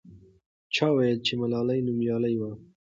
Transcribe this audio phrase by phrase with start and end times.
[0.73, 2.51] چا وویل چې ملالۍ نومیالۍ وه.